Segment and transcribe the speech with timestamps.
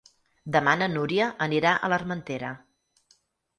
[0.55, 2.53] Demà na Núria anirà a l'Armentera.